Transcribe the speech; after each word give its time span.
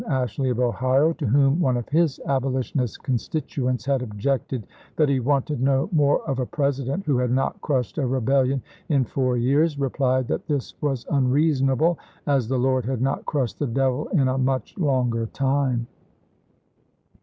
Ashley, 0.07 0.49
of 0.49 0.59
Ohio, 0.59 1.13
to 1.13 1.27
whom 1.27 1.59
one 1.59 1.77
of 1.77 1.87
his 1.89 2.19
abolitionist 2.25 3.03
constituents 3.03 3.85
had 3.85 4.01
objected 4.01 4.65
that 4.95 5.09
he 5.09 5.19
wanted 5.19 5.61
no 5.61 5.89
more 5.91 6.23
of 6.27 6.39
a 6.39 6.45
President 6.47 7.05
who 7.05 7.19
had 7.19 7.29
not 7.29 7.61
crushed 7.61 7.99
a 7.99 8.07
rebellion 8.07 8.63
in 8.89 9.05
four 9.05 9.37
years, 9.37 9.77
replied 9.77 10.27
that 10.29 10.47
this 10.47 10.73
was 10.81 11.05
unreasonable, 11.11 11.99
as 12.25 12.47
the 12.47 12.57
Lord 12.57 12.83
had 12.83 12.99
not 12.99 13.27
crushed 13.27 13.59
the 13.59 13.67
devil 13.67 14.07
in 14.07 14.27
a 14.27 14.39
much 14.39 14.75
longer 14.79 15.27
time. 15.27 15.85